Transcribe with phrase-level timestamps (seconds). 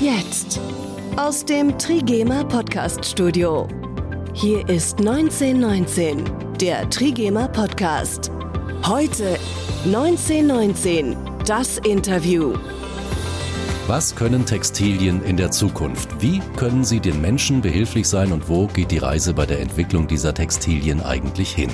[0.00, 0.58] Jetzt.
[1.16, 3.68] Aus dem Trigema Podcast Studio.
[4.32, 6.24] Hier ist 1919,
[6.58, 8.30] der Trigema Podcast.
[8.86, 9.36] Heute
[9.84, 12.54] 1919, das Interview.
[13.90, 16.22] Was können Textilien in der Zukunft?
[16.22, 20.06] Wie können sie den Menschen behilflich sein und wo geht die Reise bei der Entwicklung
[20.06, 21.72] dieser Textilien eigentlich hin?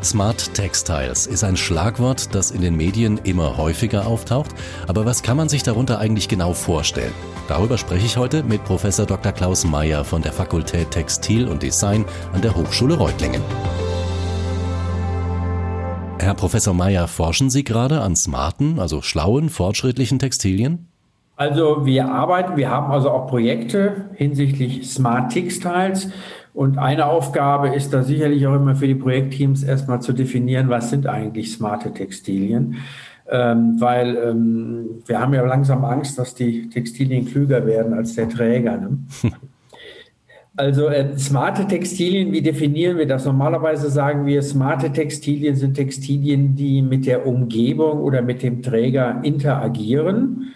[0.00, 4.54] Smart Textiles ist ein Schlagwort, das in den Medien immer häufiger auftaucht,
[4.86, 7.12] aber was kann man sich darunter eigentlich genau vorstellen?
[7.48, 9.32] Darüber spreche ich heute mit Professor Dr.
[9.32, 13.42] Klaus Mayer von der Fakultät Textil und Design an der Hochschule Reutlingen.
[16.20, 20.92] Herr Professor Mayer, forschen Sie gerade an smarten, also schlauen, fortschrittlichen Textilien?
[21.36, 26.08] Also wir arbeiten, wir haben also auch Projekte hinsichtlich Smart Textiles.
[26.54, 30.88] Und eine Aufgabe ist da sicherlich auch immer für die Projektteams erstmal zu definieren, was
[30.88, 32.76] sind eigentlich smarte Textilien.
[33.30, 38.28] Ähm, weil ähm, wir haben ja langsam Angst, dass die Textilien klüger werden als der
[38.28, 38.78] Träger.
[38.78, 38.98] Ne?
[40.58, 43.26] Also äh, smarte Textilien, wie definieren wir das?
[43.26, 49.20] Normalerweise sagen wir, smarte Textilien sind Textilien, die mit der Umgebung oder mit dem Träger
[49.22, 50.54] interagieren.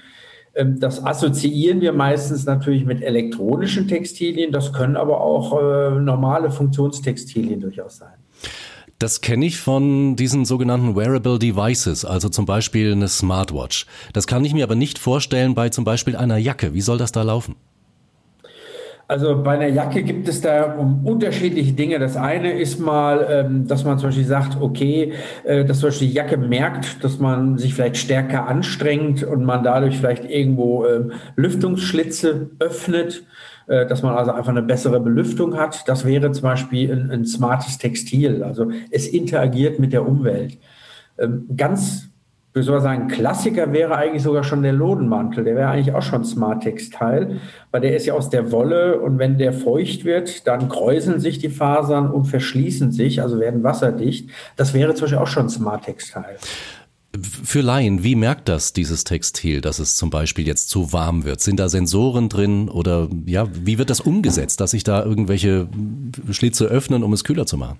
[0.54, 4.52] Ähm, das assoziieren wir meistens natürlich mit elektronischen Textilien.
[4.52, 8.14] Das können aber auch äh, normale Funktionstextilien durchaus sein.
[8.98, 13.86] Das kenne ich von diesen sogenannten Wearable Devices, also zum Beispiel eine Smartwatch.
[14.12, 16.74] Das kann ich mir aber nicht vorstellen bei zum Beispiel einer Jacke.
[16.74, 17.56] Wie soll das da laufen?
[19.10, 21.98] Also bei einer Jacke gibt es da unterschiedliche Dinge.
[21.98, 26.06] Das eine ist mal, ähm, dass man zum Beispiel sagt, okay, äh, dass zum Beispiel
[26.06, 31.10] die Jacke merkt, dass man sich vielleicht stärker anstrengt und man dadurch vielleicht irgendwo ähm,
[31.34, 33.24] Lüftungsschlitze öffnet,
[33.66, 35.88] äh, dass man also einfach eine bessere Belüftung hat.
[35.88, 38.44] Das wäre zum Beispiel ein, ein smartes Textil.
[38.44, 40.56] Also es interagiert mit der Umwelt.
[41.18, 42.09] Ähm, ganz
[42.52, 45.44] ich würde sagen, Klassiker wäre eigentlich sogar schon der Lodenmantel.
[45.44, 47.36] Der wäre eigentlich auch schon Smart Textile,
[47.70, 51.38] weil der ist ja aus der Wolle und wenn der feucht wird, dann kräuseln sich
[51.38, 54.30] die Fasern und verschließen sich, also werden wasserdicht.
[54.56, 56.38] Das wäre zum Beispiel auch schon Smart Textile.
[57.22, 61.40] Für Laien, wie merkt das dieses Textil, dass es zum Beispiel jetzt zu warm wird?
[61.40, 65.68] Sind da Sensoren drin oder ja, wie wird das umgesetzt, dass sich da irgendwelche
[66.30, 67.78] Schlitze öffnen, um es kühler zu machen?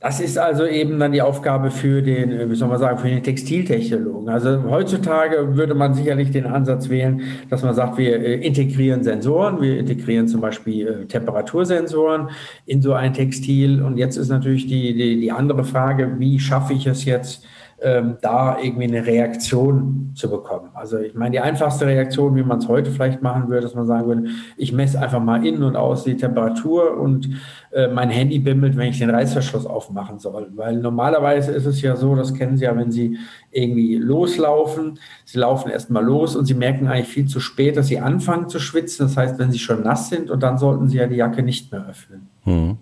[0.00, 3.20] Das ist also eben dann die Aufgabe für den, wie soll man sagen, für den
[3.20, 4.28] Textiltechnologen.
[4.28, 7.20] Also heutzutage würde man sicherlich den Ansatz wählen,
[7.50, 12.28] dass man sagt, wir äh, integrieren Sensoren, wir integrieren zum Beispiel äh, Temperatursensoren
[12.64, 13.82] in so ein Textil.
[13.82, 17.44] Und jetzt ist natürlich die, die, die andere Frage, wie schaffe ich es jetzt,
[17.80, 20.70] ähm, da irgendwie eine Reaktion zu bekommen.
[20.74, 23.86] Also ich meine, die einfachste Reaktion, wie man es heute vielleicht machen würde, dass man
[23.86, 24.24] sagen würde,
[24.56, 27.28] ich messe einfach mal innen und außen die Temperatur und
[27.70, 30.48] äh, mein Handy bimmelt, wenn ich den Reißverschluss aufmachen soll.
[30.56, 33.16] Weil normalerweise ist es ja so, das kennen Sie ja, wenn Sie
[33.52, 38.00] irgendwie loslaufen, Sie laufen erstmal los und Sie merken eigentlich viel zu spät, dass Sie
[38.00, 39.06] anfangen zu schwitzen.
[39.06, 41.70] Das heißt, wenn Sie schon nass sind und dann sollten Sie ja die Jacke nicht
[41.70, 42.28] mehr öffnen.
[42.42, 42.78] Hm.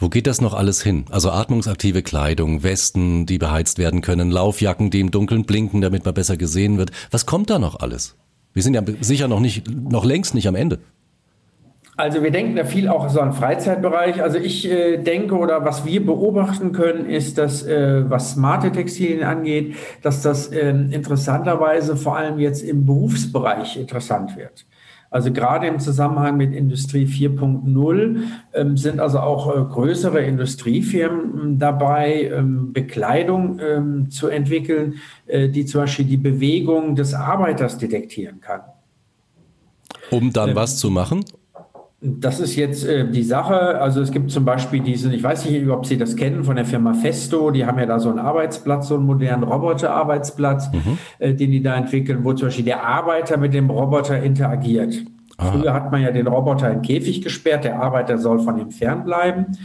[0.00, 1.04] Wo geht das noch alles hin?
[1.10, 6.14] Also atmungsaktive Kleidung, Westen, die beheizt werden können, Laufjacken, die im Dunkeln blinken, damit man
[6.14, 6.90] besser gesehen wird.
[7.10, 8.16] Was kommt da noch alles?
[8.54, 10.78] Wir sind ja sicher noch nicht, noch längst nicht am Ende.
[11.98, 14.22] Also wir denken da viel auch so an Freizeitbereich.
[14.22, 19.22] Also ich äh, denke oder was wir beobachten können, ist, dass äh, was smarte Textilien
[19.22, 24.64] angeht, dass das äh, interessanterweise vor allem jetzt im Berufsbereich interessant wird.
[25.10, 28.22] Also gerade im Zusammenhang mit Industrie 4.0
[28.54, 34.94] ähm, sind also auch äh, größere Industriefirmen ähm, dabei, ähm, Bekleidung ähm, zu entwickeln,
[35.26, 38.60] äh, die zum Beispiel die Bewegung des Arbeiters detektieren kann.
[40.10, 41.24] Um dann was zu machen?
[42.02, 43.78] Das ist jetzt äh, die Sache.
[43.78, 46.64] Also es gibt zum Beispiel diesen, ich weiß nicht, ob Sie das kennen, von der
[46.64, 47.50] Firma Festo.
[47.50, 50.98] Die haben ja da so einen Arbeitsplatz, so einen modernen Roboter-Arbeitsplatz, mhm.
[51.18, 54.94] äh, den die da entwickeln, wo zum Beispiel der Arbeiter mit dem Roboter interagiert.
[55.36, 55.52] Aha.
[55.52, 59.58] Früher hat man ja den Roboter in Käfig gesperrt, der Arbeiter soll von ihm fernbleiben.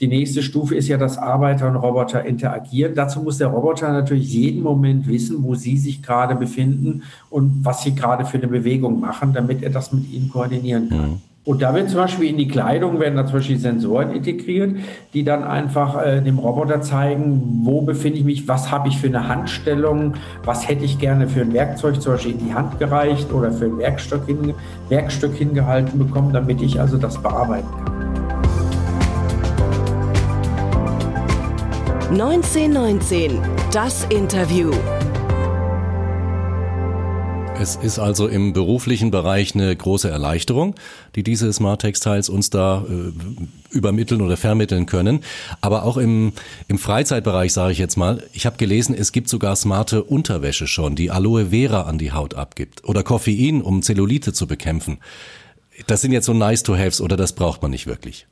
[0.00, 2.94] Die nächste Stufe ist ja, dass Arbeiter und Roboter interagieren.
[2.94, 7.82] Dazu muss der Roboter natürlich jeden Moment wissen, wo sie sich gerade befinden und was
[7.82, 11.10] sie gerade für eine Bewegung machen, damit er das mit ihnen koordinieren kann.
[11.10, 11.22] Mhm.
[11.48, 14.76] Und da wird zum Beispiel in die Kleidung werden da zum Beispiel Sensoren integriert,
[15.14, 19.06] die dann einfach äh, dem Roboter zeigen, wo befinde ich mich, was habe ich für
[19.06, 20.12] eine Handstellung,
[20.44, 23.64] was hätte ich gerne für ein Werkzeug zum Beispiel in die Hand gereicht oder für
[23.64, 24.52] ein Werkstück, hin,
[24.90, 27.94] Werkstück hingehalten bekommen, damit ich also das bearbeiten kann.
[32.10, 33.40] 1919,
[33.72, 34.70] das Interview.
[37.60, 40.76] Es ist also im beruflichen Bereich eine große Erleichterung,
[41.16, 45.24] die diese Smart Textiles uns da äh, übermitteln oder vermitteln können.
[45.60, 46.32] Aber auch im,
[46.68, 50.94] im Freizeitbereich, sage ich jetzt mal, ich habe gelesen, es gibt sogar smarte Unterwäsche schon,
[50.94, 54.98] die Aloe Vera an die Haut abgibt oder Koffein, um Zellulite zu bekämpfen.
[55.88, 58.28] Das sind jetzt so nice to haves oder das braucht man nicht wirklich.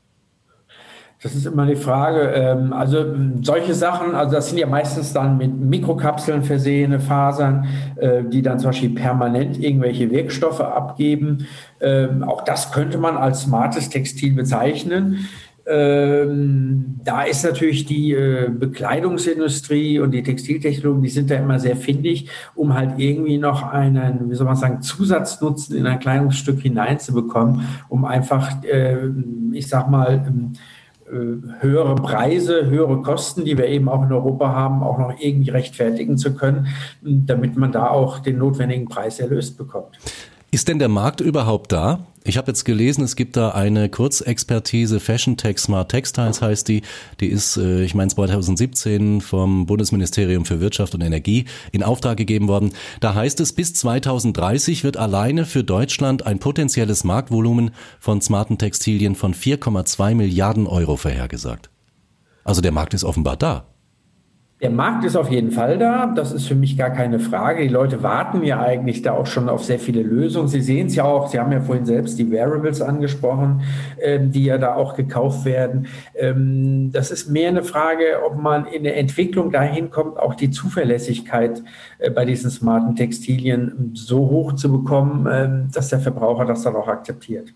[1.27, 2.21] Das ist immer die Frage.
[2.37, 3.05] Ähm, also
[3.43, 8.61] solche Sachen, also das sind ja meistens dann mit Mikrokapseln versehene Fasern, äh, die dann
[8.61, 11.49] zum Beispiel permanent irgendwelche Wirkstoffe abgeben.
[11.81, 15.27] Ähm, auch das könnte man als smartes Textil bezeichnen.
[15.67, 21.75] Ähm, da ist natürlich die äh, Bekleidungsindustrie und die Textiltechnologen, die sind da immer sehr
[21.75, 27.63] findig, um halt irgendwie noch einen, wie soll man sagen, Zusatznutzen in ein Kleidungsstück hineinzubekommen,
[27.89, 28.53] um einfach,
[29.53, 30.53] ich sag mal,
[31.09, 36.19] höhere Preise, höhere Kosten, die wir eben auch in Europa haben, auch noch irgendwie rechtfertigen
[36.19, 36.69] zu können,
[37.01, 39.99] damit man da auch den notwendigen Preis erlöst bekommt.
[40.51, 42.07] Ist denn der Markt überhaupt da?
[42.25, 46.83] Ich habe jetzt gelesen, es gibt da eine Kurzexpertise, Fashion Tech Smart Textiles heißt die.
[47.21, 52.49] Die ist, äh, ich meine, 2017 vom Bundesministerium für Wirtschaft und Energie in Auftrag gegeben
[52.49, 52.73] worden.
[53.01, 57.71] Da heißt es, bis 2030 wird alleine für Deutschland ein potenzielles Marktvolumen
[58.01, 61.71] von smarten Textilien von 4,2 Milliarden Euro vorhergesagt.
[62.43, 63.67] Also der Markt ist offenbar da.
[64.63, 66.07] Der Markt ist auf jeden Fall da.
[66.07, 67.63] Das ist für mich gar keine Frage.
[67.63, 70.49] Die Leute warten ja eigentlich da auch schon auf sehr viele Lösungen.
[70.49, 71.29] Sie sehen es ja auch.
[71.29, 73.61] Sie haben ja vorhin selbst die Wearables angesprochen,
[74.01, 75.89] ähm, die ja da auch gekauft werden.
[76.15, 80.51] Ähm, das ist mehr eine Frage, ob man in der Entwicklung dahin kommt, auch die
[80.51, 81.63] Zuverlässigkeit
[81.99, 86.77] äh, bei diesen smarten Textilien so hoch zu bekommen, ähm, dass der Verbraucher das dann
[86.77, 87.53] auch akzeptiert.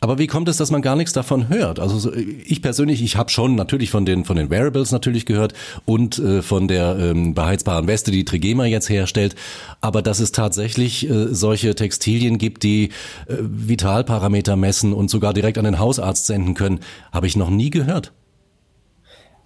[0.00, 1.80] Aber wie kommt es, dass man gar nichts davon hört?
[1.80, 5.54] Also ich persönlich, ich habe schon natürlich von den von den Wearables natürlich gehört
[5.86, 9.34] und äh, von der ähm, beheizbaren Weste, die Trigema jetzt herstellt.
[9.80, 12.90] Aber dass es tatsächlich äh, solche Textilien gibt, die
[13.26, 17.70] äh, Vitalparameter messen und sogar direkt an den Hausarzt senden können, habe ich noch nie
[17.70, 18.12] gehört.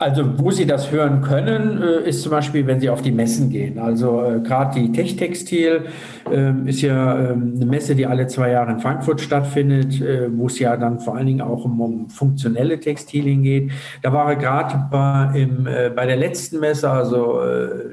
[0.00, 3.50] Also wo Sie das hören können, äh, ist zum Beispiel, wenn Sie auf die Messen
[3.50, 3.78] gehen.
[3.78, 5.84] Also äh, gerade die Techtextil
[6.32, 10.46] äh, ist ja äh, eine Messe, die alle zwei Jahre in Frankfurt stattfindet, äh, wo
[10.46, 13.72] es ja dann vor allen Dingen auch um, um funktionelle Textilien geht.
[14.00, 17.38] Da war er gerade bei, bei der letzten Messe, also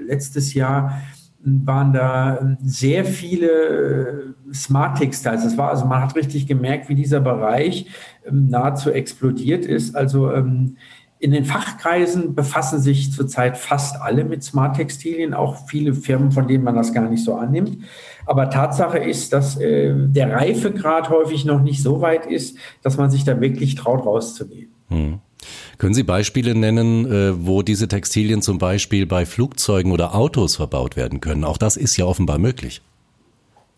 [0.08, 1.02] letztes Jahr,
[1.40, 5.44] waren da sehr viele Smart Textiles.
[5.44, 7.88] Das war also, man hat richtig gemerkt, wie dieser Bereich
[8.26, 9.96] ähm, nahezu explodiert ist.
[9.96, 10.78] Also ähm,
[11.20, 16.48] in den Fachkreisen befassen sich zurzeit fast alle mit Smart Textilien, auch viele Firmen, von
[16.48, 17.80] denen man das gar nicht so annimmt.
[18.26, 23.10] Aber Tatsache ist, dass äh, der Reifegrad häufig noch nicht so weit ist, dass man
[23.10, 24.70] sich da wirklich traut, rauszugehen.
[24.90, 25.20] Hm.
[25.78, 30.96] Können Sie Beispiele nennen, äh, wo diese Textilien zum Beispiel bei Flugzeugen oder Autos verbaut
[30.96, 31.44] werden können?
[31.44, 32.82] Auch das ist ja offenbar möglich.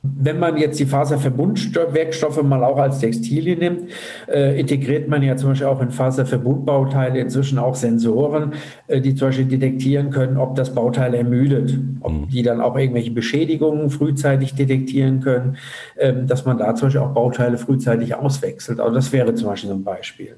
[0.02, 3.90] Wenn man jetzt die Faserverbundwerkstoffe mal auch als Textilien nimmt,
[4.30, 8.54] äh, integriert man ja zum Beispiel auch in Faserverbundbauteile inzwischen auch Sensoren,
[8.88, 12.30] äh, die zum Beispiel detektieren können, ob das Bauteil ermüdet, ob mhm.
[12.30, 15.58] die dann auch irgendwelche Beschädigungen frühzeitig detektieren können,
[15.98, 18.80] äh, dass man da zum Beispiel auch Bauteile frühzeitig auswechselt.
[18.80, 20.38] Also das wäre zum Beispiel so ein Beispiel.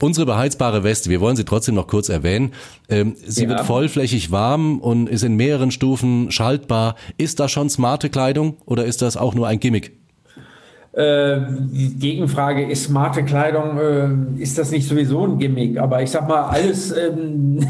[0.00, 2.52] Unsere beheizbare Weste, wir wollen sie trotzdem noch kurz erwähnen.
[2.88, 3.50] Ähm, sie ja.
[3.50, 6.96] wird vollflächig warm und ist in mehreren Stufen schaltbar.
[7.18, 9.92] Ist das schon smarte Kleidung oder ist das auch nur ein Gimmick?
[10.92, 11.38] Äh,
[11.70, 15.78] die Gegenfrage ist smarte Kleidung, äh, ist das nicht sowieso ein Gimmick?
[15.78, 17.60] Aber ich sag mal, alles, ähm,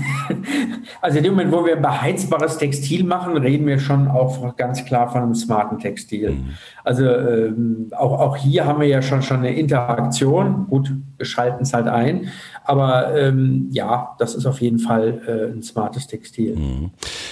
[1.03, 5.11] also in dem Moment, wo wir beheizbares Textil machen, reden wir schon auch ganz klar
[5.11, 6.31] von einem smarten Textil.
[6.31, 6.49] Mhm.
[6.83, 10.67] Also ähm, auch, auch hier haben wir ja schon, schon eine Interaktion.
[10.71, 10.91] Gut,
[11.23, 12.29] schalten es halt ein.
[12.65, 16.57] Aber ähm, ja, das ist auf jeden Fall äh, ein smartes Textil.
[16.57, 16.91] Mhm.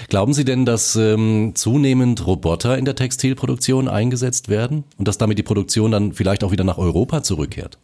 [0.08, 5.38] Glauben Sie denn, dass ähm, zunehmend Roboter in der Textilproduktion eingesetzt werden und dass damit
[5.38, 7.78] die Produktion dann vielleicht auch wieder nach Europa zurückkehrt?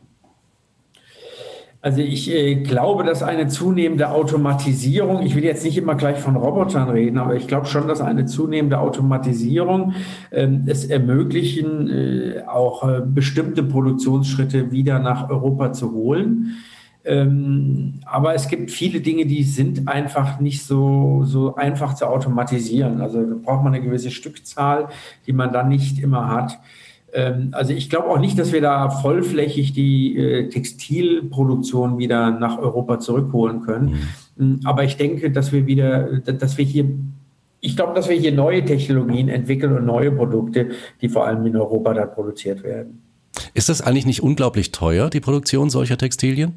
[1.84, 6.34] Also ich äh, glaube, dass eine zunehmende Automatisierung, ich will jetzt nicht immer gleich von
[6.34, 9.92] Robotern reden, aber ich glaube schon, dass eine zunehmende Automatisierung
[10.30, 16.54] äh, es ermöglichen, äh, auch äh, bestimmte Produktionsschritte wieder nach Europa zu holen.
[17.04, 23.02] Ähm, aber es gibt viele Dinge, die sind einfach nicht so, so einfach zu automatisieren.
[23.02, 24.88] Also da braucht man eine gewisse Stückzahl,
[25.26, 26.58] die man dann nicht immer hat.
[27.14, 32.58] Ähm, also ich glaube auch nicht, dass wir da vollflächig die äh, Textilproduktion wieder nach
[32.58, 34.00] Europa zurückholen können.
[34.36, 34.56] Mhm.
[34.56, 36.86] Mm, aber ich denke, dass wir wieder, dass wir hier,
[37.60, 41.56] ich glaube, dass wir hier neue Technologien entwickeln und neue Produkte, die vor allem in
[41.56, 43.00] Europa dann produziert werden.
[43.54, 46.54] Ist das eigentlich nicht unglaublich teuer, die Produktion solcher Textilien?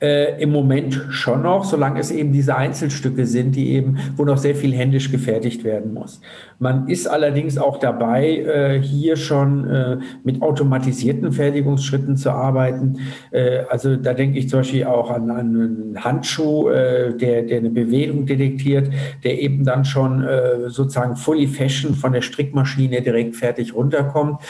[0.00, 4.38] Äh, Im Moment schon noch, solange es eben diese Einzelstücke sind, die eben, wo noch
[4.38, 6.20] sehr viel händisch gefertigt werden muss.
[6.58, 12.98] Man ist allerdings auch dabei, äh, hier schon äh, mit automatisierten Fertigungsschritten zu arbeiten.
[13.30, 17.58] Äh, also da denke ich zum Beispiel auch an, an einen Handschuh, äh, der, der
[17.58, 18.90] eine Bewegung detektiert,
[19.22, 24.40] der eben dann schon äh, sozusagen fully fashion von der Strickmaschine direkt fertig runterkommt,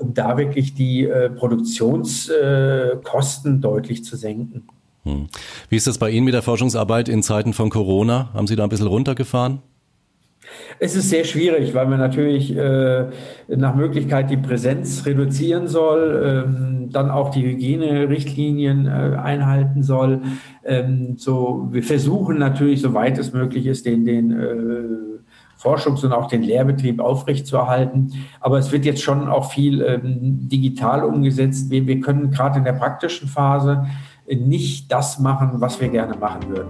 [0.00, 4.66] um da wirklich die Produktionskosten deutlich zu senken.
[5.08, 5.26] Hm.
[5.68, 8.30] Wie ist das bei Ihnen mit der Forschungsarbeit in Zeiten von Corona?
[8.34, 9.62] Haben Sie da ein bisschen runtergefahren?
[10.78, 13.06] Es ist sehr schwierig, weil man natürlich äh,
[13.48, 20.22] nach Möglichkeit die Präsenz reduzieren soll, ähm, dann auch die Hygienerichtlinien äh, einhalten soll.
[20.64, 25.18] Ähm, so, wir versuchen natürlich, soweit es möglich ist, den, den äh,
[25.60, 28.12] Forschungs- und auch den Lehrbetrieb aufrechtzuerhalten.
[28.40, 31.70] Aber es wird jetzt schon auch viel ähm, digital umgesetzt.
[31.70, 33.86] Wir, wir können gerade in der praktischen Phase
[34.36, 36.68] nicht das machen, was wir gerne machen würden.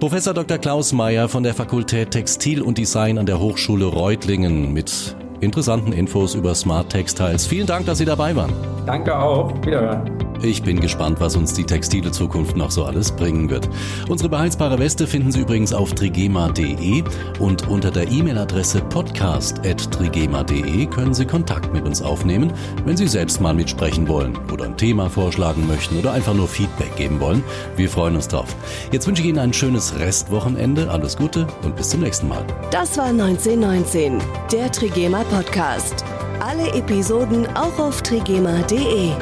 [0.00, 0.58] Professor Dr.
[0.58, 6.34] Klaus Mayer von der Fakultät Textil und Design an der Hochschule Reutlingen mit interessanten Infos
[6.34, 7.46] über Smart Textiles.
[7.46, 8.52] Vielen Dank, dass Sie dabei waren.
[8.86, 9.54] Danke auch.
[9.64, 10.23] Wiederhören.
[10.42, 13.68] Ich bin gespannt, was uns die textile Zukunft noch so alles bringen wird.
[14.08, 17.02] Unsere beheizbare Weste finden Sie übrigens auf trigema.de
[17.38, 22.52] und unter der E-Mail-Adresse podcast.trigema.de können Sie Kontakt mit uns aufnehmen,
[22.84, 26.94] wenn Sie selbst mal mitsprechen wollen oder ein Thema vorschlagen möchten oder einfach nur Feedback
[26.96, 27.42] geben wollen.
[27.76, 28.54] Wir freuen uns drauf.
[28.92, 32.44] Jetzt wünsche ich Ihnen ein schönes Restwochenende, alles Gute und bis zum nächsten Mal.
[32.70, 34.20] Das war 1919,
[34.52, 36.04] der Trigema Podcast.
[36.40, 39.12] Alle Episoden auch auf trigema.de.